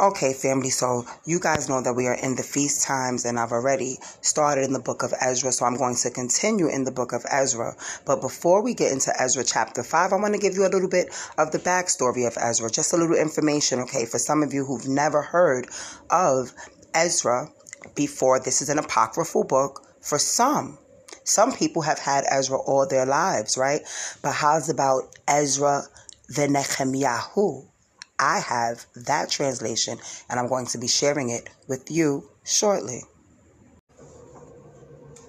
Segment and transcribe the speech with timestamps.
[0.00, 3.50] Okay, family, so you guys know that we are in the feast times, and I've
[3.50, 7.12] already started in the book of Ezra, so I'm going to continue in the book
[7.12, 7.74] of Ezra.
[8.06, 10.88] But before we get into Ezra chapter 5, I want to give you a little
[10.88, 14.64] bit of the backstory of Ezra, just a little information, okay, for some of you
[14.64, 15.66] who've never heard
[16.10, 16.52] of
[16.94, 17.48] Ezra
[17.96, 18.38] before.
[18.38, 20.78] This is an apocryphal book for some.
[21.24, 23.80] Some people have had Ezra all their lives, right?
[24.22, 25.82] But how's about Ezra
[26.28, 27.22] the Nehemiah?
[28.18, 29.98] I have that translation
[30.28, 33.02] and I'm going to be sharing it with you shortly.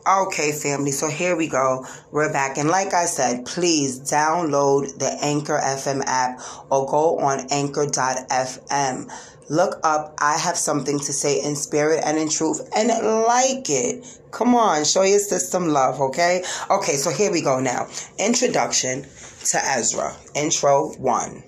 [0.08, 1.86] Okay, family, so here we go.
[2.12, 2.58] We're back.
[2.58, 6.40] And like I said, please download the Anchor FM app
[6.72, 9.12] or go on anchor.fm.
[9.50, 14.20] Look up, I have something to say in spirit and in truth and like it.
[14.32, 16.44] Come on, show your system love, okay?
[16.72, 17.88] Okay, so here we go now.
[18.18, 19.04] Introduction
[19.46, 20.16] to Ezra.
[20.34, 21.44] Intro 1.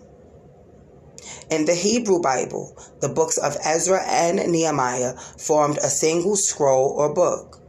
[1.52, 7.14] In the Hebrew Bible, the books of Ezra and Nehemiah formed a single scroll or
[7.14, 7.60] book.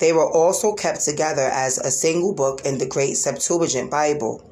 [0.00, 4.42] They were also kept together as a single book in the Greek Septuagint Bible,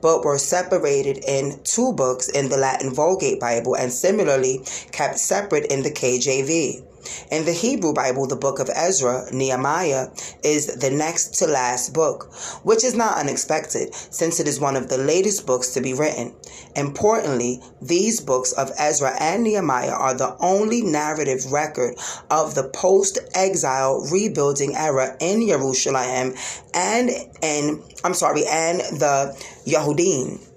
[0.00, 4.60] but were separated in two books in the Latin Vulgate Bible and similarly
[4.92, 6.84] kept separate in the KJV.
[7.30, 10.08] In the Hebrew Bible, the book of Ezra, Nehemiah,
[10.42, 12.32] is the next to last book,
[12.64, 16.34] which is not unexpected since it is one of the latest books to be written.
[16.76, 21.94] Importantly, these books of Ezra and Nehemiah are the only narrative record
[22.30, 26.34] of the post exile rebuilding era in Jerusalem
[26.74, 27.10] and
[27.42, 29.34] in, I'm sorry, and the
[29.68, 30.48] Yahudim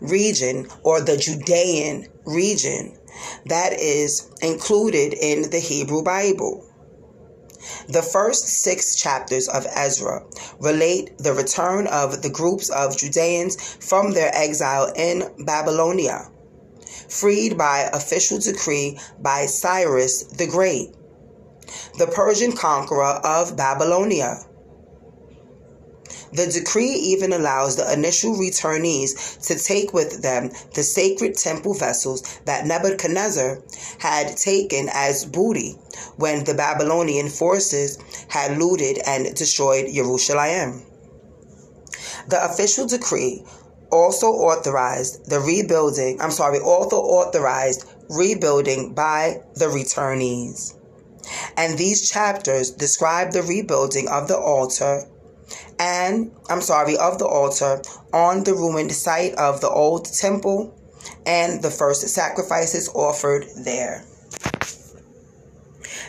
[0.00, 2.96] region or the Judean region
[3.46, 6.64] that is included in the Hebrew Bible.
[7.88, 10.24] The first six chapters of Ezra
[10.60, 16.30] relate the return of the groups of Judeans from their exile in Babylonia,
[17.08, 20.94] freed by official decree by Cyrus the Great,
[21.98, 24.44] the Persian conqueror of Babylonia.
[26.32, 32.22] The decree even allows the initial returnees to take with them the sacred temple vessels
[32.44, 33.62] that Nebuchadnezzar
[33.98, 35.78] had taken as booty
[36.16, 40.84] when the Babylonian forces had looted and destroyed Jerusalem.
[42.28, 43.44] The official decree
[43.90, 50.74] also authorized the rebuilding, I'm sorry, also authorized rebuilding by the returnees.
[51.56, 55.04] And these chapters describe the rebuilding of the altar
[55.78, 60.74] and I'm sorry, of the altar on the ruined site of the old temple
[61.24, 64.04] and the first sacrifices offered there.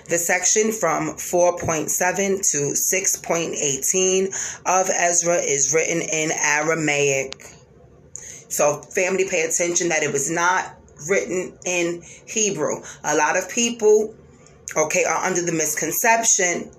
[0.10, 7.46] The section from 4.7 to 6.18 of Ezra is written in Aramaic.
[8.48, 10.78] So, family, pay attention that it was not
[11.10, 12.82] written in Hebrew.
[13.04, 14.16] A lot of people,
[14.78, 16.72] okay, are under the misconception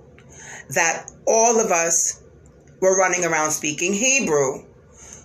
[0.70, 2.22] that all of us
[2.80, 4.64] were running around speaking Hebrew.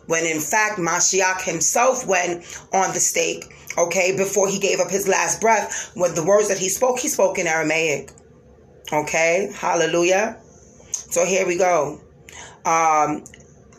[0.08, 2.44] When in fact, Mashiach himself went
[2.74, 3.46] on the stake,
[3.78, 7.08] okay, before he gave up his last breath, with the words that he spoke, he
[7.08, 8.12] spoke in Aramaic.
[8.92, 10.38] Okay, hallelujah.
[10.92, 12.02] So here we go.
[12.66, 13.24] Um,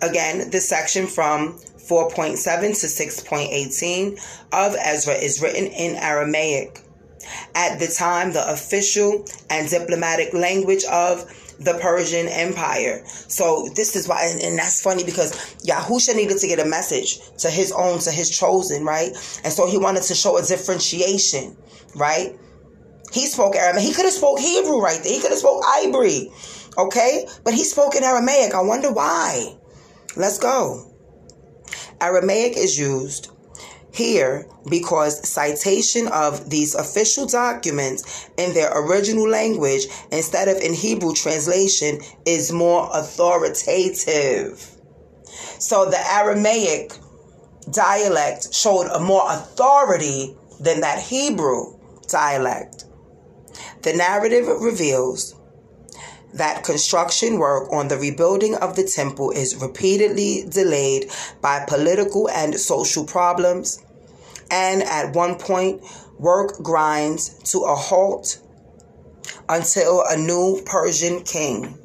[0.03, 1.59] again, this section from
[1.89, 2.37] 4.7
[2.81, 4.13] to 6.18
[4.53, 6.81] of Ezra is written in Aramaic.
[7.55, 11.25] At the time, the official and diplomatic language of
[11.59, 13.03] the Persian Empire.
[13.07, 15.33] So this is why, and, and, that's funny because
[15.67, 19.11] Yahusha needed to get a message to his own, to his chosen, right?
[19.45, 21.57] And so he wanted to show a differentiation,
[21.95, 22.37] right?
[23.13, 23.87] He spoke Aramaic.
[23.87, 25.13] He could have spoke Hebrew right there.
[25.13, 27.27] He could have spoke Ibri, okay?
[27.45, 28.55] But he spoke in Aramaic.
[28.55, 29.57] I wonder why.
[30.17, 30.91] Let's go.
[32.01, 33.31] Aramaic is used
[33.95, 41.15] here because citation of these official documents in their original language instead of in Hebrew
[41.15, 44.69] translation is more authoritative.
[45.59, 46.93] So the Aramaic
[47.71, 52.85] dialect showed a more authority than that Hebrew dialect.
[53.83, 55.35] The narrative reveals
[56.35, 61.11] that construction work on the rebuilding of the temple is repeatedly delayed
[61.41, 63.84] by political and social problems,
[64.55, 65.83] and at one point,
[66.17, 68.39] work grinds to a halt
[69.49, 71.77] until a new Persian king,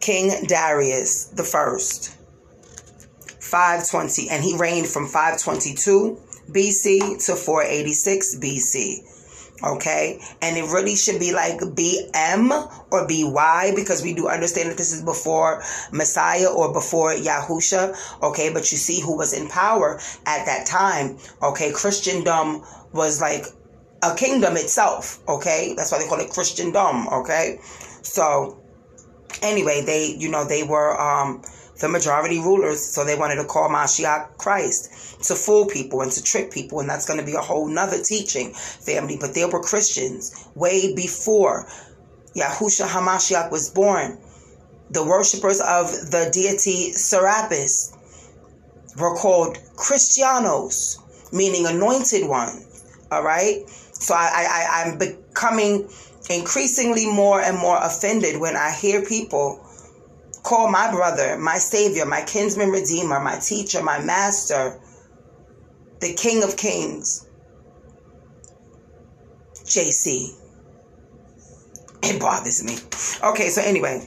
[0.00, 2.16] King Darius the First,
[3.38, 6.18] 520, and he reigned from 522
[6.50, 9.19] BC to 486 BC
[9.64, 12.50] okay and it really should be like bm
[12.90, 15.62] or by because we do understand that this is before
[15.92, 21.16] messiah or before yahusha okay but you see who was in power at that time
[21.42, 22.62] okay christendom
[22.92, 23.44] was like
[24.02, 25.20] a kingdom itself.
[25.28, 27.08] Okay, that's why they call it Christendom.
[27.08, 27.58] Okay,
[28.02, 28.60] so
[29.42, 31.42] anyway, they you know they were um,
[31.80, 36.22] the majority rulers, so they wanted to call Mashiach Christ to fool people and to
[36.22, 39.16] trick people, and that's going to be a whole nother teaching, family.
[39.18, 41.66] But there were Christians way before
[42.36, 44.18] Yahusha Hamashiach was born.
[44.90, 47.92] The worshippers of the deity Serapis
[48.98, 50.98] were called Christianos,
[51.32, 52.64] meaning anointed one.
[53.10, 53.68] All right.
[53.92, 55.88] So I, I, I'm becoming
[56.28, 59.64] increasingly more and more offended when I hear people
[60.42, 64.80] call my brother, my savior, my kinsman redeemer, my teacher, my master,
[66.00, 67.26] the king of kings,
[69.64, 70.36] JC.
[72.02, 72.76] It bothers me.
[73.22, 74.06] Okay, so anyway.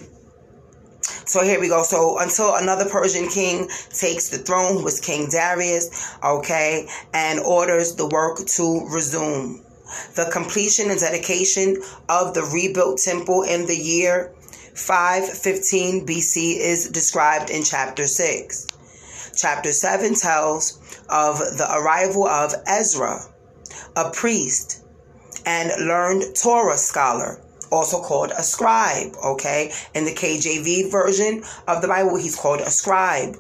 [1.26, 1.84] So here we go.
[1.84, 7.96] So until another Persian king takes the throne, who was King Darius, okay, and orders
[7.96, 9.64] the work to resume.
[10.16, 11.78] The completion and dedication
[12.10, 14.34] of the rebuilt temple in the year
[14.76, 18.68] 515 BC is described in chapter 6.
[19.36, 20.80] Chapter 7 tells
[21.10, 23.20] of the arrival of Ezra,
[23.96, 24.84] a priest
[25.46, 27.42] and learned Torah scholar,
[27.72, 29.72] also called a scribe, okay?
[29.94, 33.36] In the KJV version of the Bible, he's called a scribe.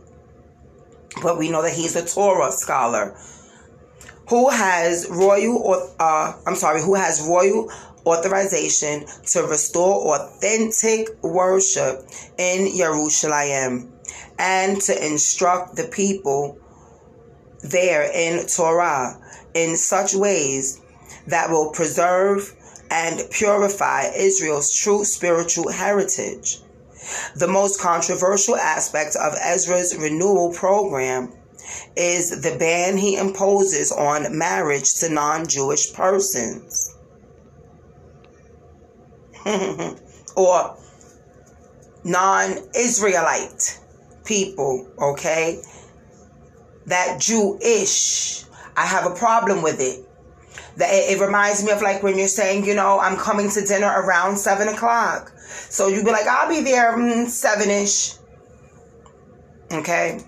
[1.21, 3.17] But we know that he's a Torah scholar
[4.29, 7.71] who has royal, or uh, I'm sorry, who has royal
[8.05, 12.05] authorization to restore authentic worship
[12.37, 13.93] in Jerusalem
[14.37, 16.57] and to instruct the people
[17.63, 19.19] there in Torah
[19.53, 20.81] in such ways
[21.27, 22.53] that will preserve
[22.91, 26.59] and purify Israel's true spiritual heritage.
[27.35, 31.33] The most controversial aspect of Ezra's renewal program
[31.95, 36.82] is the ban he imposes on marriage to non Jewish persons.
[40.35, 40.77] or
[42.03, 43.79] non Israelite
[44.25, 45.61] people, okay?
[46.87, 48.45] That Jewish.
[48.75, 50.05] I have a problem with it.
[50.77, 53.61] That it, it, reminds me of like when you're saying, you know, I'm coming to
[53.61, 55.31] dinner around seven o'clock.
[55.69, 58.15] So you'd be like, I'll be there mm, seven ish.
[59.71, 60.19] Okay.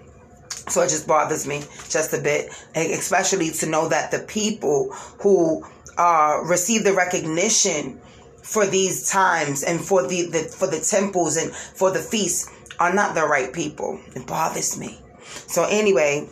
[0.67, 5.63] So it just bothers me just a bit, especially to know that the people who
[5.97, 7.99] uh, receive the recognition
[8.45, 12.49] for these times and for the, the for the temples and for the feasts
[12.79, 13.99] are not the right people.
[14.15, 14.99] It bothers me.
[15.47, 16.29] So anyway,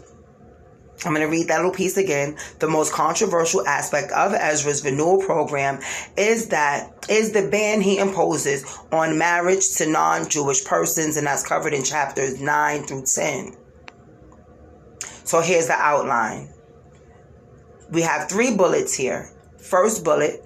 [1.03, 2.37] I'm going to read that little piece again.
[2.59, 5.79] The most controversial aspect of Ezra's renewal program
[6.15, 11.73] is that is the ban he imposes on marriage to non-Jewish persons and that's covered
[11.73, 13.57] in chapters 9 through 10.
[15.23, 16.53] So here's the outline.
[17.89, 19.29] We have three bullets here.
[19.57, 20.45] First bullet,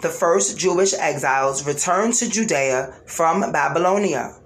[0.00, 4.36] the first Jewish exiles returned to Judea from Babylonia.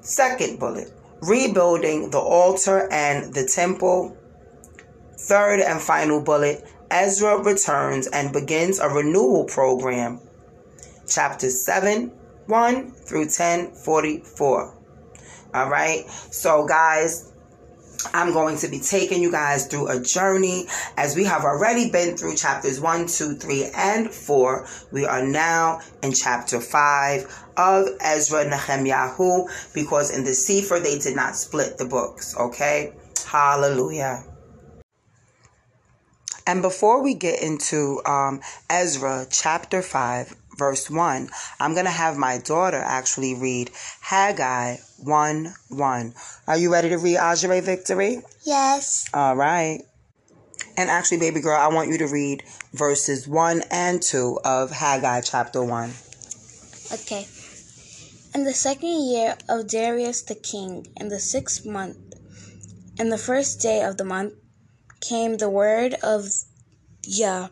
[0.00, 4.16] Second bullet, rebuilding the altar and the temple.
[5.16, 10.20] Third and final bullet, Ezra returns and begins a renewal program.
[11.06, 12.12] Chapter 7,
[12.46, 14.78] 1 through 10, 44.
[15.54, 16.08] All right.
[16.30, 17.31] So, guys,
[18.12, 20.66] I'm going to be taking you guys through a journey
[20.96, 24.66] as we have already been through chapters 1, 2, 3, and 4.
[24.90, 29.12] We are now in chapter 5 of Ezra Nehemiah
[29.74, 32.36] because in the Sefer they did not split the books.
[32.36, 32.92] Okay?
[33.26, 34.24] Hallelujah.
[36.46, 41.28] And before we get into um, Ezra chapter 5, verse 1,
[41.60, 46.14] I'm going to have my daughter actually read Haggai 1 1.
[46.46, 48.22] Are you ready to read Ajare Victory?
[48.44, 49.06] Yes.
[49.12, 49.80] All right.
[50.76, 55.20] And actually, baby girl, I want you to read verses 1 and 2 of Haggai
[55.20, 55.90] chapter 1.
[56.92, 57.26] Okay.
[58.34, 61.98] In the second year of Darius the king, in the sixth month,
[62.98, 64.34] in the first day of the month,
[65.00, 66.28] came the word of
[67.04, 67.48] Yah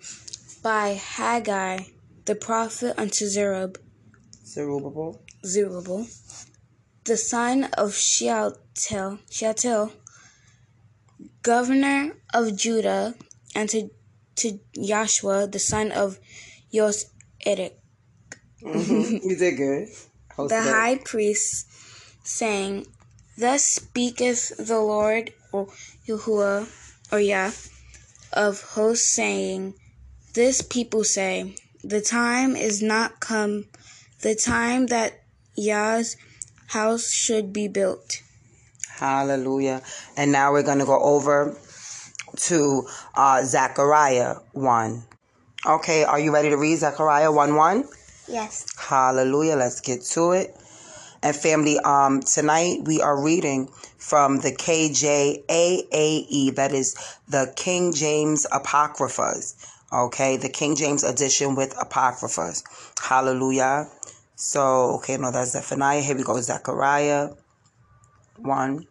[0.62, 1.80] by Haggai
[2.30, 3.76] the prophet unto Zerub,
[4.46, 6.06] Zerubbabel, Zerubbabel,
[7.02, 9.90] the son of Shealtiel, Shealtiel,
[11.42, 13.16] governor of Judah,
[13.56, 13.90] and to,
[14.36, 16.20] to Joshua, the son of
[16.72, 17.72] Yosedek.
[18.62, 19.28] Mm-hmm.
[19.28, 19.88] you did good.
[20.36, 21.66] the high priest,
[22.22, 22.86] saying,
[23.36, 25.66] Thus speaketh the Lord, or
[26.06, 26.68] Yahuwah,
[27.10, 27.50] or Yah,
[28.32, 29.74] of hosts, saying,
[30.34, 33.66] This people say, the time is not come,
[34.22, 35.22] the time that
[35.56, 36.16] Yah's
[36.68, 38.22] house should be built.
[38.88, 39.82] Hallelujah.
[40.16, 41.56] And now we're going to go over
[42.36, 45.02] to uh, Zechariah 1.
[45.66, 47.88] Okay, are you ready to read Zechariah 1 1?
[48.28, 48.66] Yes.
[48.78, 49.56] Hallelujah.
[49.56, 50.56] Let's get to it.
[51.22, 53.68] And family, um, tonight we are reading
[53.98, 56.96] from the KJAAE, that is
[57.28, 59.54] the King James Apocryphas.
[59.92, 62.62] Okay, the King James edition with Apocryphas.
[63.00, 63.88] Hallelujah.
[64.36, 66.00] So, okay, no, that's Zephaniah.
[66.00, 67.30] Here we go, Zechariah
[68.38, 68.86] 1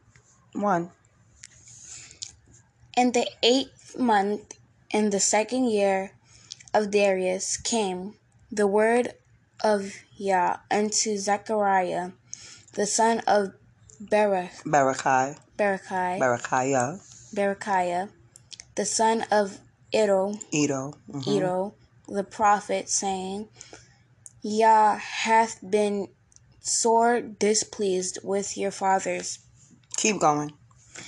[0.54, 0.92] 1.
[2.98, 4.60] In the eighth month,
[4.92, 6.12] in the second year
[6.74, 8.16] of Darius, came
[8.52, 9.14] the word
[9.64, 12.12] of Yah unto Zechariah,
[12.74, 13.54] the son of
[14.02, 15.38] Berach, Barakai.
[15.58, 17.34] Berechiah, Barakiah.
[17.34, 18.10] Berechiah,
[18.76, 19.60] the son of
[19.94, 20.94] Iddo, Edo.
[21.12, 21.28] mhm.
[21.28, 21.74] Iddo,
[22.08, 23.50] the prophet, saying,
[24.42, 26.08] Yah hath been
[26.62, 29.40] sore displeased with your fathers.
[29.98, 30.54] Keep going.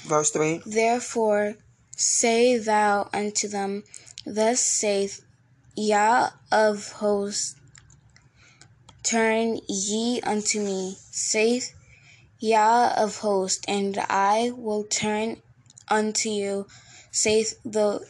[0.07, 0.61] Verse 3.
[0.65, 1.55] Therefore
[1.95, 3.83] say thou unto them,
[4.25, 5.23] Thus saith
[5.75, 7.55] Yah of hosts,
[9.03, 11.73] Turn ye unto me, saith
[12.39, 15.37] Yah of hosts, and I will turn
[15.89, 16.67] unto you,
[17.11, 18.05] saith the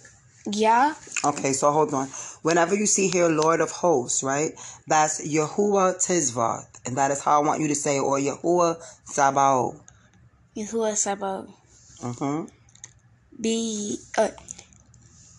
[0.53, 0.93] Yah.
[1.23, 2.07] Okay, so hold on.
[2.41, 4.51] Whenever you see here Lord of hosts, right?
[4.87, 6.67] That's Yahuwah Tizvath.
[6.85, 9.79] And that is how I want you to say or Yahuwah Sabaoth.
[10.57, 11.49] Yahuwah Sabaoth.
[12.01, 12.45] Mm-hmm.
[13.39, 14.29] Be ye, uh,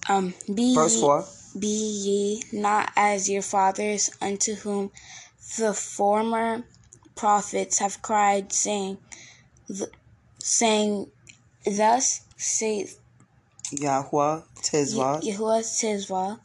[0.08, 1.24] um, be Verse 4.
[1.58, 4.90] be ye not as your fathers, unto whom
[5.58, 6.64] the former
[7.16, 8.98] prophets have cried, saying,
[9.68, 9.90] th-
[10.38, 11.10] saying,
[11.66, 12.98] thus saith
[13.72, 15.22] Yahuwah Tizvath.
[15.22, 16.38] Yahuwah Tizvah,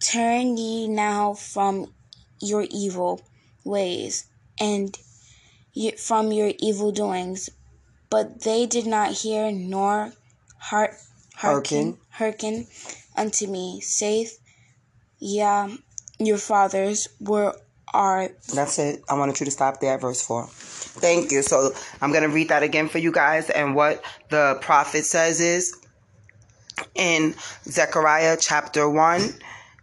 [0.00, 1.92] turn ye now from
[2.40, 3.20] your evil
[3.64, 4.26] ways
[4.60, 4.96] and
[5.98, 7.50] from your evil doings.
[8.10, 10.12] But they did not hear nor
[10.58, 10.94] heart
[11.34, 12.66] hearken, hearken
[13.16, 14.38] unto me, saith
[15.18, 15.68] Yah,
[16.18, 17.54] your fathers were
[17.94, 19.02] are That's it.
[19.08, 20.46] I wanted you to stop there at verse 4.
[20.46, 21.42] Thank you.
[21.42, 23.50] So I'm going to read that again for you guys.
[23.50, 25.76] And what the prophet says is
[26.94, 29.34] in Zechariah chapter 1,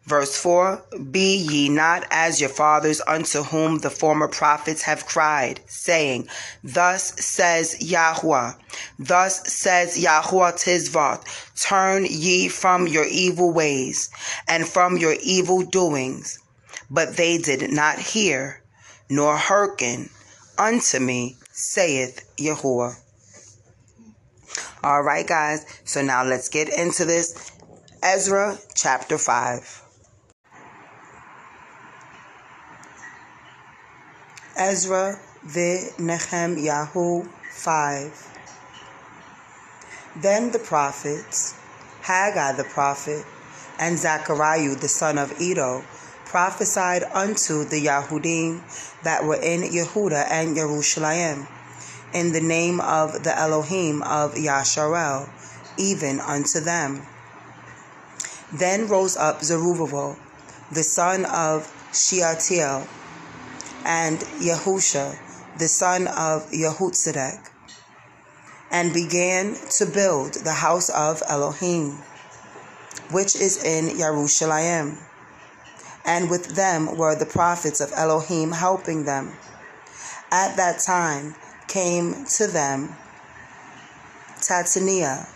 [0.06, 5.62] verse 4 Be ye not as your fathers, unto whom the former prophets have cried,
[5.68, 6.28] saying,
[6.64, 8.54] Thus says Yahweh,
[8.98, 11.24] thus says Yahweh Tizvath,
[11.56, 14.10] turn ye from your evil ways
[14.48, 16.40] and from your evil doings.
[16.90, 18.64] But they did not hear,
[19.10, 20.10] nor hearken
[20.58, 22.96] unto me, saith Yahuwah.
[24.82, 25.66] All right, guys.
[25.84, 27.52] So now let's get into this.
[28.02, 29.84] Ezra chapter 5.
[34.56, 36.86] Ezra the Nehemiah
[37.52, 38.38] 5.
[40.22, 41.56] Then the prophets,
[42.02, 43.26] Haggai the prophet,
[43.80, 45.84] and Zechariah the son of Edo,
[46.26, 48.62] prophesied unto the Yahudim
[49.04, 51.48] that were in Yehuda and Jerusalem,
[52.14, 55.30] in the name of the Elohim of Yasharel,
[55.78, 57.02] even unto them.
[58.52, 60.18] Then rose up Zerubbabel,
[60.72, 62.88] the son of Shealtiel,
[63.86, 65.18] and Yahusha,
[65.58, 67.50] the son of Yehutzedek,
[68.72, 71.98] and began to build the house of Elohim,
[73.12, 74.98] which is in Jerusalem.
[76.06, 79.34] And with them were the prophets of Elohim helping them.
[80.32, 81.36] At that time
[81.70, 82.96] came to them
[84.42, 85.30] Tatania,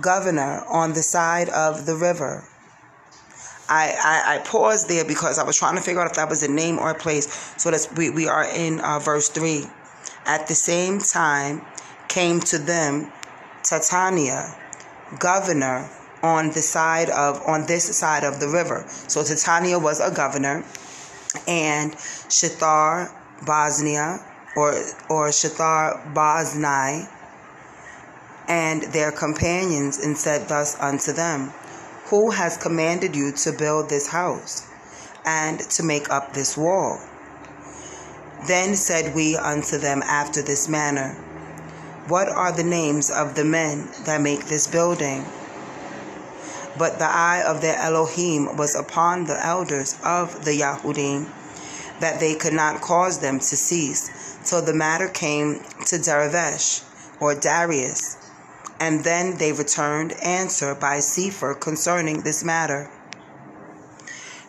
[0.00, 2.44] governor on the side of the river.
[3.68, 6.42] I, I, I paused there because I was trying to figure out if that was
[6.44, 7.52] a name or a place.
[7.56, 9.64] So that's we, we are in uh, verse 3.
[10.24, 11.62] At the same time
[12.08, 13.10] came to them
[13.62, 14.56] Tatania,
[15.18, 15.90] governor
[16.22, 18.84] on the side of on this side of the river.
[19.08, 20.64] So Tatania was a governor,
[21.48, 23.10] and Shethar
[23.44, 24.24] Bosnia
[24.56, 24.72] or
[25.08, 27.08] or Shethar Bosnai
[28.48, 31.52] and their companions and said thus unto them,
[32.06, 34.66] Who has commanded you to build this house
[35.24, 37.00] and to make up this wall?
[38.46, 41.14] Then said we unto them after this manner,
[42.06, 45.24] What are the names of the men that make this building?
[46.78, 51.26] But the eye of their Elohim was upon the elders of the Yahudim,
[52.00, 56.84] that they could not cause them to cease, till the matter came to Daravesh,
[57.20, 58.16] or Darius.
[58.80, 62.90] And then they returned answer by Sefer concerning this matter.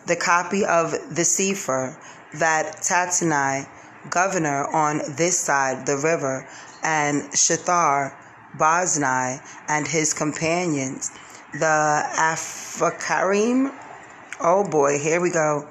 [0.06, 1.98] The copy of the Sefer
[2.34, 3.68] that Tatanai,
[4.10, 6.46] governor on this side the river,
[6.82, 8.14] and Shethar
[8.56, 11.10] Boznai and his companions,
[11.52, 13.74] the Aphacarim.
[14.40, 15.68] Oh boy, here we go.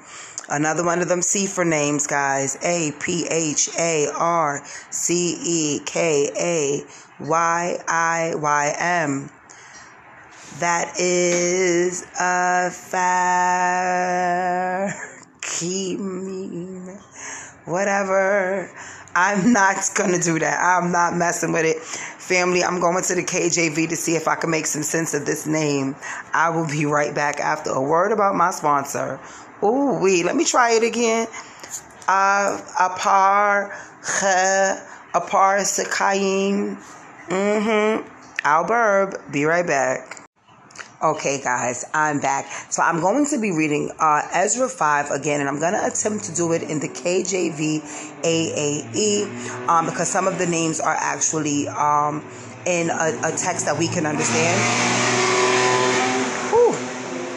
[0.50, 2.56] Another one of them C for names, guys.
[2.62, 6.82] A P H A R C E K A
[7.22, 9.30] Y I Y M.
[10.60, 12.70] That is a
[15.80, 16.98] Fakimim.
[17.66, 18.70] Whatever.
[19.14, 20.58] I'm not gonna do that.
[20.60, 21.82] I'm not messing with it.
[21.82, 25.26] Family, I'm going to the KJV to see if I can make some sense of
[25.26, 25.96] this name.
[26.32, 29.18] I will be right back after a word about my sponsor.
[29.62, 30.22] Ooh, wee.
[30.22, 31.26] Let me try it again.
[32.06, 33.74] Uh, apar,
[35.14, 36.76] apar, sakayim.
[37.28, 38.08] Mm-hmm.
[38.46, 39.32] Alberb.
[39.32, 40.28] Be right back.
[41.00, 42.46] Okay, guys, I'm back.
[42.70, 46.24] So I'm going to be reading uh, Ezra 5 again, and I'm going to attempt
[46.24, 47.80] to do it in the KJV
[48.22, 52.24] AAE um, because some of the names are actually um,
[52.66, 55.07] in a, a, text that we can understand.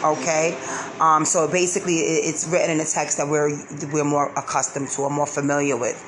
[0.02, 0.58] Okay.
[1.00, 3.50] Um, so basically, it's written in a text that we're
[3.92, 5.98] we're more accustomed to or more familiar with.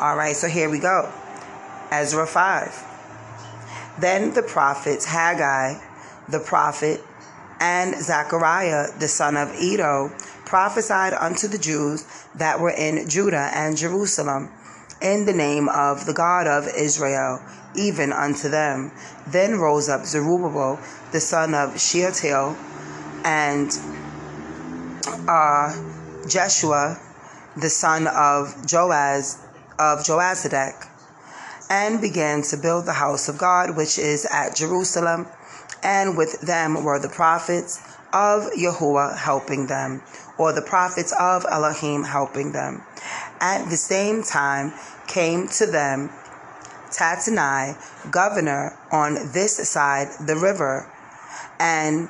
[0.00, 0.34] All right.
[0.34, 1.12] So here we go.
[1.90, 2.90] Ezra 5.
[4.00, 5.78] Then the prophets Haggai
[6.28, 7.02] the prophet,
[7.60, 10.10] and Zechariah the son of Edo
[10.44, 14.50] prophesied unto the Jews that were in Judah and Jerusalem
[15.00, 17.40] in the name of the God of Israel,
[17.76, 18.90] even unto them.
[19.26, 20.78] Then rose up Zerubbabel
[21.12, 22.56] the son of Shealtiel
[23.24, 23.70] and
[25.28, 25.74] uh,
[26.28, 27.00] Jeshua
[27.56, 29.40] the son of Joaz
[29.78, 30.88] of Joazadek
[31.70, 35.26] and began to build the house of God which is at Jerusalem
[35.82, 37.80] and with them were the prophets
[38.14, 40.00] of Yahuwah helping them,
[40.38, 42.82] or the prophets of Elohim helping them.
[43.40, 44.72] At the same time
[45.08, 46.10] came to them
[46.90, 47.76] Tattenai,
[48.12, 50.88] governor on this side the river,
[51.58, 52.08] and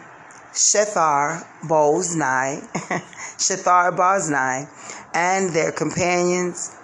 [0.55, 2.63] Shethar Boznai,
[3.37, 4.69] Shethar Boznai,
[5.13, 6.77] and their companions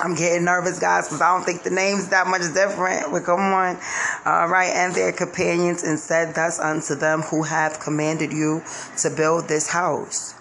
[0.00, 3.12] I'm getting nervous, guys, because I don't think the name's that much different.
[3.12, 3.76] But come on.
[4.24, 4.70] All right.
[4.74, 8.62] And their companions, and said thus unto them who have commanded you
[8.98, 10.34] to build this house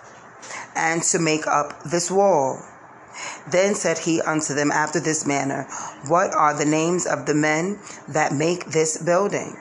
[0.76, 2.60] and to make up this wall.
[3.52, 5.64] Then said he unto them after this manner,
[6.08, 9.58] What are the names of the men that make this building?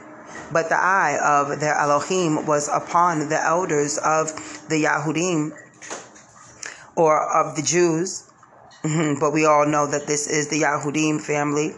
[0.53, 4.33] But the eye of their Elohim was upon the elders of
[4.69, 5.53] the Yahudim,
[6.97, 8.31] or of the Jews,
[8.83, 9.21] Mm-hmm.
[9.21, 11.75] But we all know that this is the Yahudim family,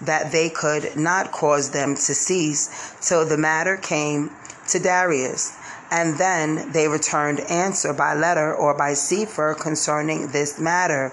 [0.00, 4.30] that they could not cause them to cease till the matter came
[4.68, 5.54] to Darius.
[5.90, 11.12] And then they returned answer by letter or by sefer concerning this matter.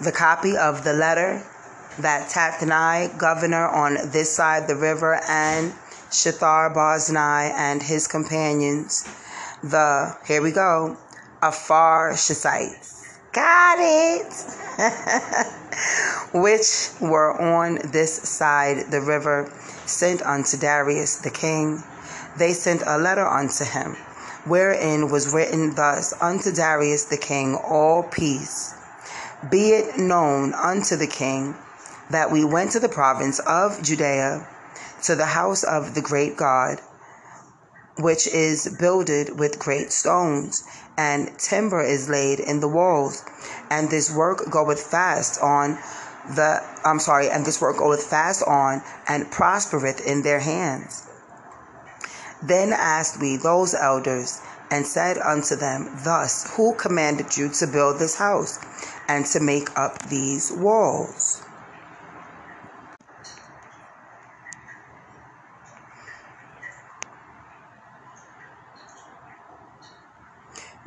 [0.00, 1.46] The copy of the letter
[1.98, 5.72] that Tatnai, governor on this side the river, and
[6.10, 9.08] Shethar Boznai and his companions,
[9.62, 10.96] the, here we go,
[11.42, 12.98] Afar Shisites
[13.32, 14.32] Got it.
[16.32, 19.52] Which were on this side the river,
[19.86, 21.82] sent unto Darius the king.
[22.38, 23.96] They sent a letter unto him,
[24.46, 28.74] wherein was written thus unto Darius the king, All peace.
[29.50, 31.54] Be it known unto the king
[32.10, 34.46] that we went to the province of Judea,
[35.02, 36.80] to the house of the great God,
[37.98, 40.64] which is builded with great stones,
[40.96, 43.24] and timber is laid in the walls,
[43.70, 45.78] and this work goeth fast on
[46.34, 51.06] the I'm sorry, and this work goeth fast on and prospereth in their hands.
[52.42, 54.40] Then asked we those elders
[54.70, 58.58] and said unto them, Thus, who commanded you to build this house
[59.08, 61.42] and to make up these walls?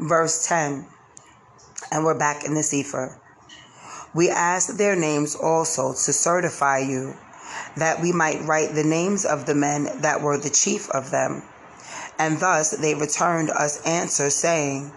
[0.02, 0.88] Verse 10.
[1.92, 3.20] And we're back in the Sefer.
[4.16, 7.16] We asked their names also to certify you,
[7.78, 11.44] that we might write the names of the men that were the chief of them.
[12.18, 14.92] And thus they returned us answer, saying,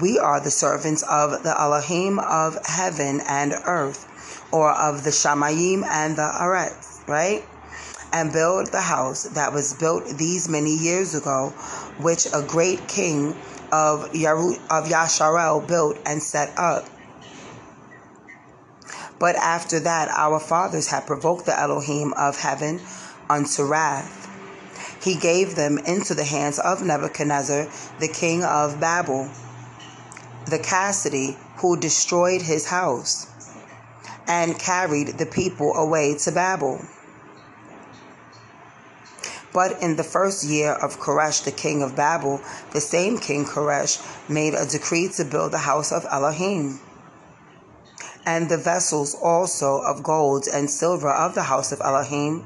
[0.00, 5.84] We are the servants of the Elohim of heaven and earth, or of the Shamayim
[5.84, 7.44] and the Aretz, right?
[8.12, 11.50] And build the house that was built these many years ago,
[11.98, 13.34] which a great king
[13.74, 16.88] of, Yaru, of Yasharel built and set up.
[19.18, 22.80] But after that, our fathers had provoked the Elohim of heaven
[23.28, 24.30] unto wrath.
[25.02, 27.66] He gave them into the hands of Nebuchadnezzar,
[27.98, 29.28] the king of Babel,
[30.46, 33.26] the Kasdi, who destroyed his house
[34.28, 36.80] and carried the people away to Babel.
[39.54, 42.40] But in the first year of Koresh, the king of Babel,
[42.72, 46.80] the same king Koresh made a decree to build the house of Elohim.
[48.26, 52.44] And the vessels also of gold and silver of the house of Elohim,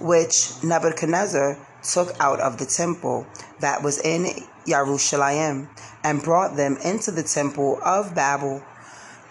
[0.00, 3.26] which Nebuchadnezzar took out of the temple
[3.60, 5.68] that was in Jerusalem,
[6.02, 8.62] and brought them into the temple of Babel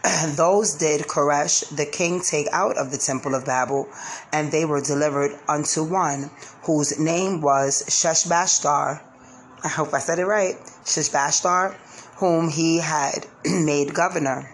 [0.35, 3.89] those did Koresh the king take out of the temple of Babel,
[4.31, 6.29] and they were delivered unto one
[6.63, 9.01] whose name was Sheshbashtar.
[9.63, 10.55] I hope I said it right.
[10.85, 11.73] Sheshbashtar,
[12.17, 14.49] whom he had made governor.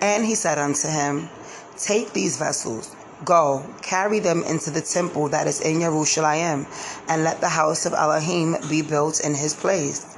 [0.00, 1.28] And he said unto him,
[1.76, 2.94] Take these vessels,
[3.24, 6.66] go, carry them into the temple that is in Jerusalem,
[7.08, 10.16] and let the house of Elohim be built in his place.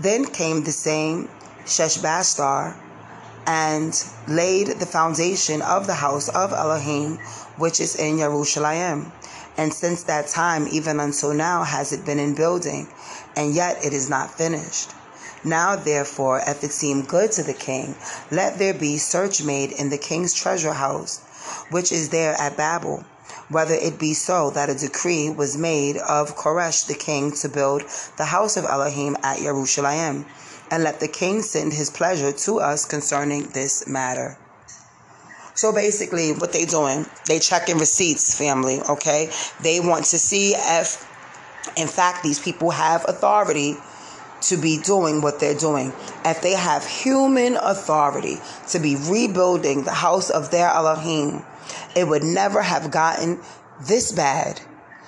[0.00, 1.28] Then came the same
[1.64, 2.76] Sheshbazzar
[3.48, 7.16] and laid the foundation of the house of Elohim,
[7.56, 9.10] which is in Jerusalem.
[9.56, 12.88] And since that time, even until now, has it been in building,
[13.34, 14.90] and yet it is not finished.
[15.44, 17.94] Now, therefore, if it seem good to the king,
[18.30, 21.20] let there be search made in the king's treasure house,
[21.70, 23.02] which is there at Babel,
[23.48, 27.82] whether it be so that a decree was made of Koresh the king to build
[28.18, 30.26] the house of Elohim at Jerusalem
[30.70, 34.38] and let the king send his pleasure to us concerning this matter.
[35.54, 38.80] So basically, what they doing, they checking receipts, family.
[38.88, 41.04] Okay, they want to see if,
[41.76, 43.76] in fact, these people have authority
[44.42, 45.92] to be doing what they're doing.
[46.24, 48.36] If they have human authority
[48.68, 51.42] to be rebuilding the house of their Elohim,
[51.96, 53.40] it would never have gotten
[53.80, 54.60] this bad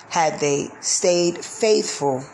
[0.09, 2.25] had they stayed faithful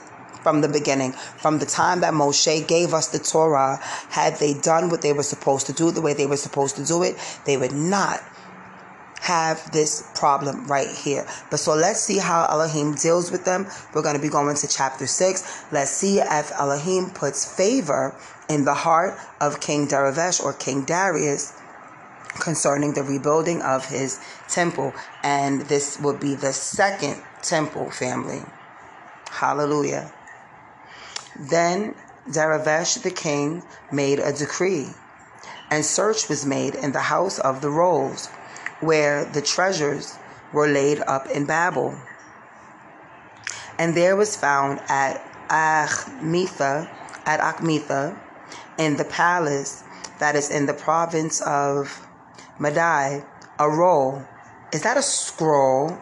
[0.47, 3.81] from the beginning, from the time that Moshe gave us the Torah,
[4.11, 6.85] had they done what they were supposed to do the way they were supposed to
[6.85, 8.23] do it, they would not
[9.23, 11.27] have this problem right here.
[11.51, 13.67] But so let's see how Elohim deals with them.
[13.93, 15.65] We're going to be going to chapter 6.
[15.73, 18.15] Let's see if Elohim puts favor
[18.49, 21.55] in the heart of King Daravesh or King Darius
[22.39, 24.93] concerning the rebuilding of his temple.
[25.25, 28.43] And this will be the second temple family.
[29.29, 30.13] Hallelujah.
[31.39, 31.95] Then
[32.29, 34.89] Daravesh the king made a decree,
[35.71, 38.29] and search was made in the house of the rolls,
[38.81, 40.17] where the treasures
[40.53, 41.95] were laid up in Babel.
[43.79, 46.89] And there was found at Achmitha,
[47.27, 48.19] at Achmitha,
[48.79, 49.85] in the palace
[50.19, 52.07] that is in the province of
[52.59, 53.25] Madai,
[53.59, 54.23] a roll.
[54.73, 55.99] Is that a scroll?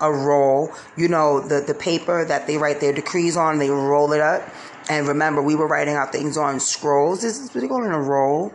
[0.00, 4.12] A roll, you know, the, the paper that they write their decrees on, they roll
[4.12, 4.48] it up.
[4.88, 7.22] And remember, we were writing out things on scrolls.
[7.22, 8.52] This is really going in a roll.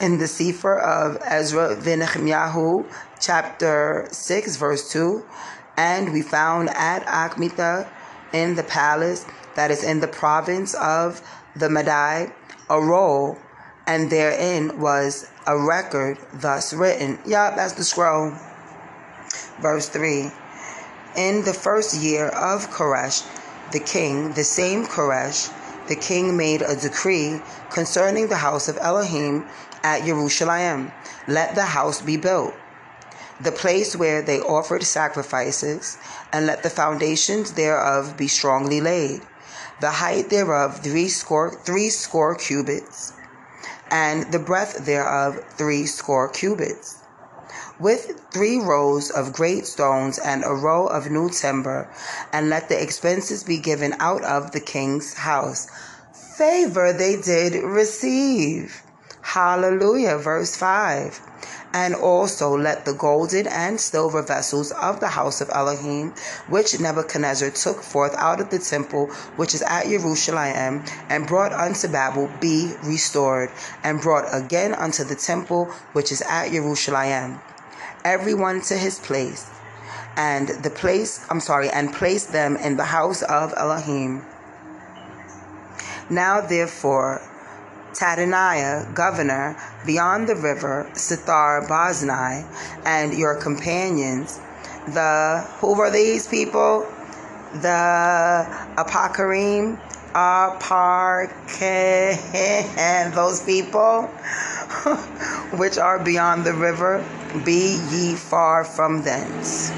[0.00, 2.84] In the Sefer of Ezra Yahu,
[3.18, 5.24] chapter 6, verse 2.
[5.78, 7.88] And we found at Achmitha
[8.34, 9.24] in the palace
[9.54, 11.22] that is in the province of
[11.54, 12.32] the Madai
[12.68, 13.38] a roll,
[13.86, 17.18] and therein was a record thus written.
[17.24, 18.32] Yup, that's the scroll.
[19.60, 20.30] Verse 3
[21.16, 23.26] in the first year of Koresh,
[23.72, 25.50] the king, the same Koresh,
[25.88, 29.46] the king made a decree concerning the house of Elohim
[29.82, 30.92] at Jerusalem.
[31.26, 32.54] Let the house be built,
[33.40, 35.96] the place where they offered sacrifices,
[36.32, 39.22] and let the foundations thereof be strongly laid.
[39.80, 43.12] The height thereof three score, three score cubits,
[43.90, 46.98] and the breadth thereof three score cubits
[47.78, 51.88] with three rows of great stones and a row of new timber,
[52.32, 55.68] and let the expenses be given out of the king's house.
[56.36, 58.82] Favor they did receive.
[59.22, 60.16] Hallelujah.
[60.18, 61.20] Verse 5.
[61.72, 66.14] And also let the golden and silver vessels of the house of Elohim,
[66.48, 71.88] which Nebuchadnezzar took forth out of the temple which is at Jerusalem, and brought unto
[71.88, 73.50] Babel, be restored,
[73.82, 77.40] and brought again unto the temple which is at Jerusalem
[78.06, 79.50] everyone to his place,
[80.16, 84.24] and the place, I'm sorry, and place them in the house of Elohim.
[86.08, 87.20] Now, therefore,
[87.92, 92.46] Tadaniah, governor, beyond the river, Sethar Boznai,
[92.84, 94.38] and your companions,
[94.86, 96.86] the, who were these people?
[97.54, 99.80] The Apocarim,
[101.60, 104.02] and those people
[105.58, 107.04] which are beyond the river,
[107.44, 109.70] be ye far from thence.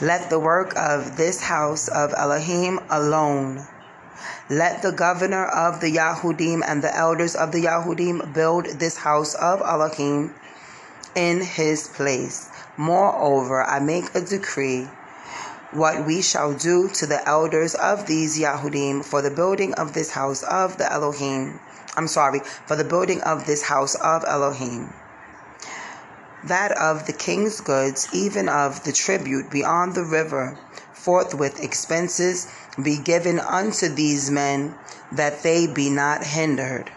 [0.00, 3.66] Let the work of this house of Elohim alone.
[4.48, 9.34] Let the governor of the Yahudim and the elders of the Yahudim build this house
[9.34, 10.34] of Elohim
[11.14, 12.48] in his place.
[12.78, 14.88] Moreover, I make a decree
[15.72, 20.10] what we shall do to the elders of these Yahudim for the building of this
[20.10, 21.58] house of the Elohim.
[21.96, 24.92] I'm sorry, for the building of this house of Elohim.
[26.44, 30.58] That of the king's goods, even of the tribute beyond the river,
[30.92, 32.48] forthwith expenses
[32.82, 34.74] be given unto these men,
[35.12, 36.90] that they be not hindered.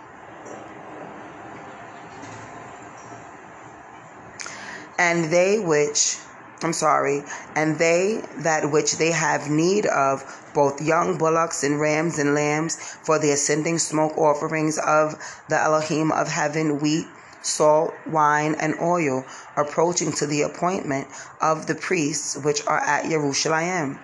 [4.98, 6.18] And they which
[6.66, 7.24] I'm sorry,
[7.56, 12.76] and they that which they have need of, both young bullocks and rams and lambs,
[13.04, 15.14] for the ascending smoke offerings of
[15.48, 17.06] the Elohim of heaven, wheat,
[17.44, 19.24] salt, wine, and oil,
[19.56, 21.08] approaching to the appointment
[21.40, 24.00] of the priests which are at Jerusalem.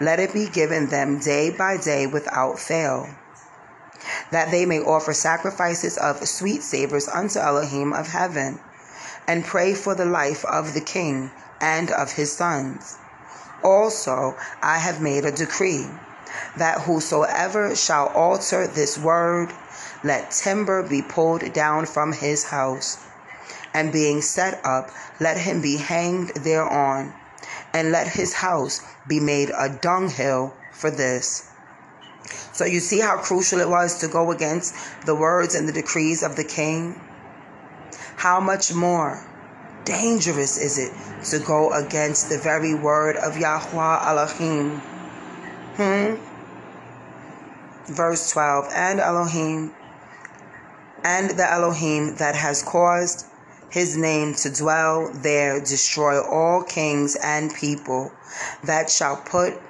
[0.00, 3.08] Let it be given them day by day without fail,
[4.30, 8.60] that they may offer sacrifices of sweet savors unto Elohim of heaven,
[9.26, 11.32] and pray for the life of the king
[11.64, 12.98] and of his sons.
[13.62, 15.88] Also, I have made a decree
[16.58, 19.50] that whosoever shall alter this word,
[20.02, 22.98] let timber be pulled down from his house,
[23.72, 27.14] and being set up, let him be hanged thereon,
[27.72, 31.44] and let his house be made a dunghill for this.
[32.52, 34.74] So you see how crucial it was to go against
[35.06, 37.00] the words and the decrees of the king?
[38.16, 39.24] How much more
[39.84, 40.92] dangerous is it
[41.30, 44.78] to go against the very word of Yahweh Elohim?
[45.76, 46.14] Hmm?
[47.92, 49.74] Verse 12 And Elohim,
[51.04, 53.26] and the Elohim that has caused
[53.70, 58.12] his name to dwell there, destroy all kings and people
[58.62, 59.60] that shall put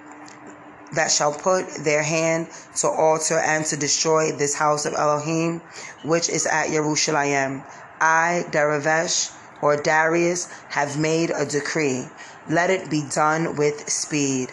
[0.92, 2.46] that shall put their hand
[2.76, 5.60] to alter and to destroy this house of Elohim,
[6.04, 7.64] which is at Jerusalem.
[8.00, 9.32] I, Daravesh,
[9.64, 12.06] or Darius have made a decree.
[12.50, 14.50] Let it be done with speed.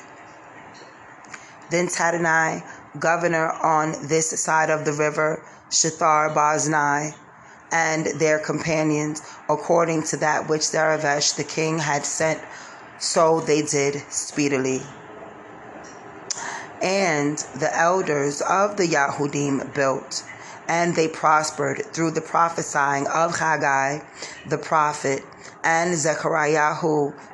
[1.69, 2.63] Then Tadonai,
[2.97, 7.13] governor on this side of the river, Shethar Boznai,
[7.73, 12.41] and their companions, according to that which Daravesh the king had sent,
[12.97, 14.81] so they did speedily.
[16.81, 20.23] And the elders of the Yahudim built
[20.71, 23.99] and they prospered through the prophesying of Haggai
[24.47, 25.21] the prophet
[25.65, 26.75] and Zechariah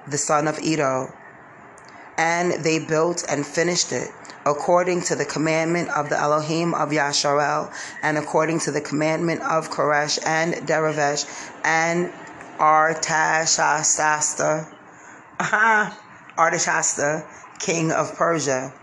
[0.08, 1.14] the son of Iddo.
[2.18, 4.10] And they built and finished it
[4.44, 7.72] according to the commandment of the Elohim of Yasharel
[8.02, 11.28] and according to the commandment of Koresh and Daravesh
[11.64, 12.12] and
[12.58, 14.68] Artashasta,
[16.40, 17.24] Artashasta,
[17.60, 18.74] king of Persia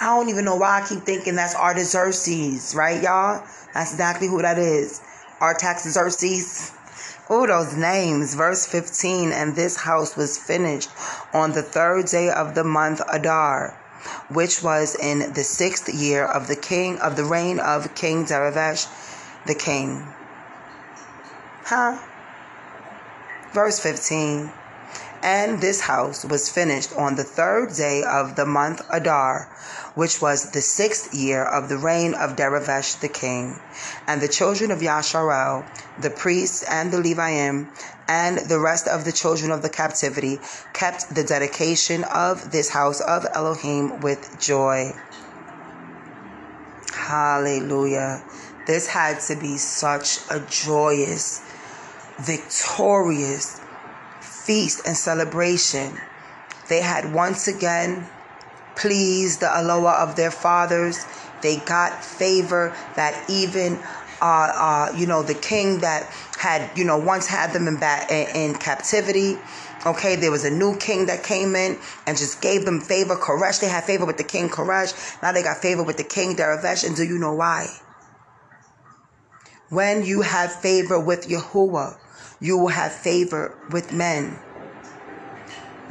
[0.00, 3.44] I don't even know why I keep thinking that's Artaxerxes, right, y'all?
[3.74, 5.02] That's exactly who that is.
[5.42, 6.72] Artaxerxes.
[7.28, 8.34] Oh, those names.
[8.34, 10.88] Verse 15 And this house was finished
[11.34, 13.76] on the third day of the month Adar,
[14.30, 18.88] which was in the sixth year of the king of the reign of King Daravesh
[19.46, 20.06] the king.
[21.64, 21.98] Huh?
[23.52, 24.50] Verse 15
[25.22, 29.48] And this house was finished on the third day of the month Adar
[29.94, 33.58] which was the sixth year of the reign of Daravesh the king.
[34.06, 35.64] And the children of Yasharel,
[36.00, 37.68] the priests and the Leviim,
[38.08, 40.40] and the rest of the children of the captivity
[40.72, 44.92] kept the dedication of this house of Elohim with joy.
[46.92, 48.22] Hallelujah.
[48.66, 51.42] This had to be such a joyous,
[52.20, 53.60] victorious
[54.20, 55.98] feast and celebration.
[56.68, 58.06] They had once again
[58.80, 61.04] pleased the Aloha of their fathers.
[61.42, 63.78] They got favor that even,
[64.20, 66.04] uh, uh, you know, the king that
[66.38, 69.36] had, you know, once had them in, back, in, captivity.
[69.86, 73.16] Okay, there was a new king that came in and just gave them favor.
[73.16, 75.22] Koresh, they had favor with the king Koresh.
[75.22, 76.86] Now they got favor with the king Daravesh.
[76.86, 77.68] And do you know why?
[79.70, 81.96] When you have favor with Yahuwah,
[82.40, 84.38] you will have favor with men.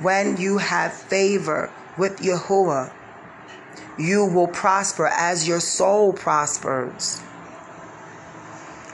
[0.01, 2.91] When you have favor with Yahuwah,
[3.97, 7.21] you will prosper as your soul prospers.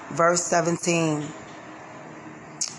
[0.09, 1.27] Verse 17.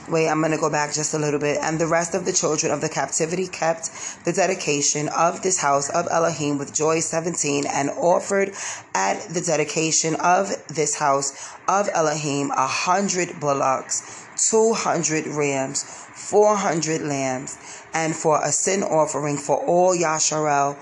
[0.09, 1.59] Wait, I'm going to go back just a little bit.
[1.63, 3.91] And the rest of the children of the captivity kept
[4.25, 8.53] the dedication of this house of Elohim with joy 17 and offered
[8.95, 16.57] at the dedication of this house of Elohim a hundred bullocks, two hundred rams, four
[16.57, 17.59] hundred lambs,
[17.93, 20.77] and for a sin offering for all Yasharel,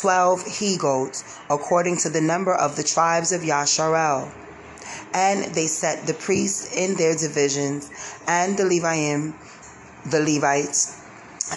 [0.00, 4.30] twelve he goats, according to the number of the tribes of Yasharel.
[5.14, 7.90] And they set the priests in their divisions,
[8.26, 9.34] and the Leviim
[10.06, 11.00] the Levites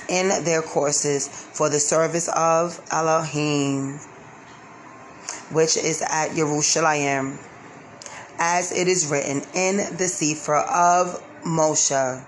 [0.08, 3.98] in their courses for the service of Elohim,
[5.52, 7.40] which is at Jerusalem,
[8.40, 12.24] as it is written in the Sefer of Moshe.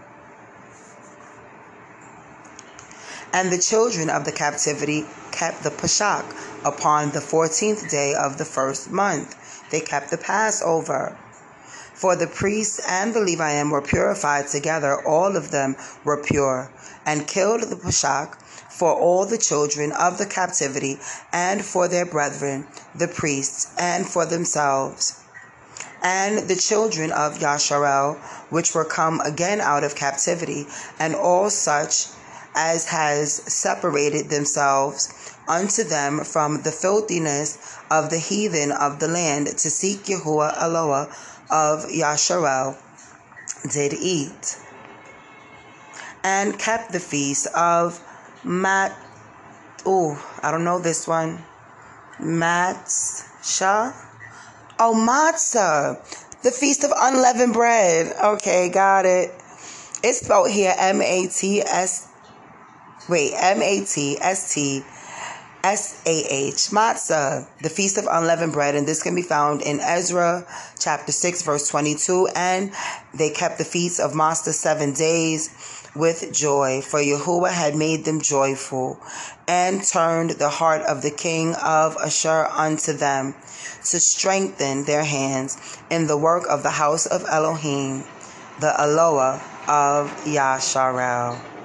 [3.33, 6.25] And the children of the captivity kept the Pashak
[6.65, 9.35] upon the fourteenth day of the first month.
[9.69, 11.17] They kept the Passover.
[11.93, 16.71] For the priests and the Levium were purified together, all of them were pure,
[17.05, 18.35] and killed the Pashak
[18.71, 20.99] for all the children of the captivity,
[21.33, 25.23] and for their brethren, the priests, and for themselves.
[26.01, 28.17] And the children of Yasharel,
[28.49, 30.67] which were come again out of captivity,
[30.99, 32.07] and all such
[32.55, 35.13] as has separated themselves
[35.47, 41.07] unto them from the filthiness of the heathen of the land to seek Yahuwah Eloah
[41.49, 42.75] of Yasharel
[43.71, 44.57] did eat
[46.23, 47.99] and kept the feast of
[48.43, 48.91] Mat
[49.85, 51.43] oh I don't know this one
[52.19, 54.06] Matzah
[54.79, 55.97] oh Matzah
[56.43, 58.15] the feast of unleavened bread.
[58.23, 59.31] Okay got it.
[60.03, 62.07] It's spelled here M A T S
[63.09, 64.83] wait, M A T S T
[65.63, 69.79] S A H, matzah, the feast of unleavened bread, and this can be found in
[69.79, 70.45] Ezra
[70.79, 72.27] chapter 6, verse 22.
[72.35, 72.71] And
[73.13, 75.49] they kept the feast of matzah seven days
[75.95, 78.99] with joy, for Yahuwah had made them joyful,
[79.47, 83.33] and turned the heart of the king of Ashur unto them,
[83.85, 85.57] to strengthen their hands
[85.89, 88.03] in the work of the house of Elohim,
[88.59, 91.56] the Eloah of Yasharel.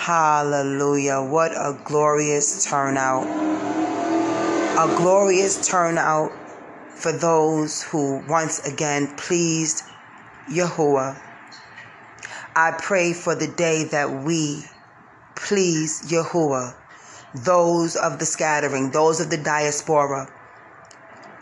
[0.00, 1.20] Hallelujah.
[1.20, 3.26] What a glorious turnout.
[4.78, 6.32] A glorious turnout
[6.88, 9.84] for those who once again pleased
[10.50, 11.20] Yahuwah.
[12.56, 14.64] I pray for the day that we
[15.36, 16.74] please Yahuwah,
[17.34, 20.32] those of the scattering, those of the diaspora,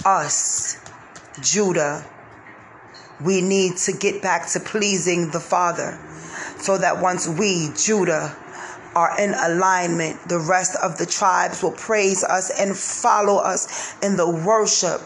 [0.05, 0.85] us,
[1.41, 2.05] Judah,
[3.25, 5.97] we need to get back to pleasing the Father
[6.59, 8.35] so that once we, Judah,
[8.99, 14.17] are in alignment, the rest of the tribes will praise us and follow us in
[14.17, 15.01] the worship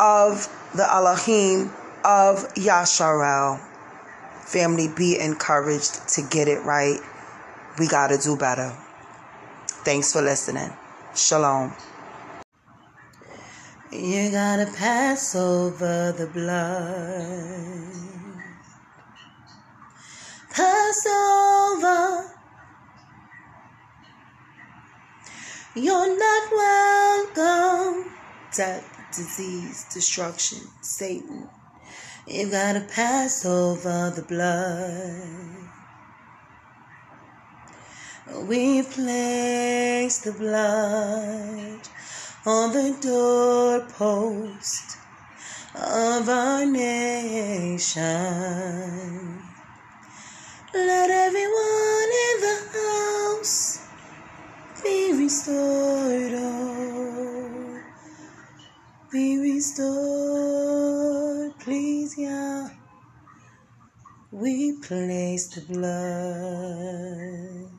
[0.00, 1.70] of the Elohim
[2.04, 3.60] of Yasharel.
[4.42, 6.98] Family, be encouraged to get it right.
[7.78, 8.76] We got to do better.
[9.84, 10.72] Thanks for listening.
[11.14, 11.72] Shalom.
[13.92, 17.90] You gotta pass over the blood.
[20.50, 22.39] Pass over
[25.82, 28.12] You're not welcome.
[28.54, 28.84] Death,
[29.16, 31.48] disease, destruction, Satan.
[32.26, 35.22] You've gotta pass over the blood.
[38.46, 41.80] We place the blood
[42.44, 44.98] on the doorpost
[45.74, 48.02] of our nation.
[50.74, 53.89] Let everyone in the house
[54.82, 57.82] be restored, oh,
[59.12, 62.70] be restored, please, yeah.
[64.32, 67.69] We place the blood.